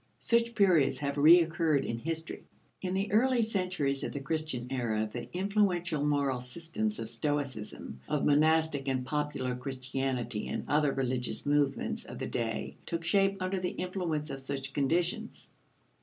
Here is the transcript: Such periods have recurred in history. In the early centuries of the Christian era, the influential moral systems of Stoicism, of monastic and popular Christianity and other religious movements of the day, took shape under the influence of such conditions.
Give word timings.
Such 0.17 0.55
periods 0.55 0.97
have 0.97 1.15
recurred 1.15 1.85
in 1.85 1.99
history. 1.99 2.41
In 2.81 2.95
the 2.95 3.11
early 3.11 3.43
centuries 3.43 4.03
of 4.03 4.11
the 4.13 4.19
Christian 4.19 4.65
era, 4.71 5.07
the 5.13 5.29
influential 5.31 6.03
moral 6.03 6.39
systems 6.39 6.97
of 6.97 7.07
Stoicism, 7.07 7.99
of 8.09 8.25
monastic 8.25 8.87
and 8.87 9.05
popular 9.05 9.55
Christianity 9.55 10.47
and 10.47 10.67
other 10.67 10.91
religious 10.91 11.45
movements 11.45 12.03
of 12.05 12.17
the 12.17 12.25
day, 12.25 12.77
took 12.87 13.03
shape 13.03 13.39
under 13.43 13.59
the 13.59 13.69
influence 13.73 14.31
of 14.31 14.39
such 14.39 14.73
conditions. 14.73 15.53